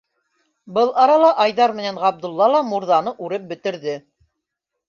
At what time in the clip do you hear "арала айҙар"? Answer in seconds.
1.03-1.75